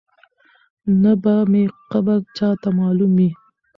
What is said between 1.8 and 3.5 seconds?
قبر چاته معلوم وي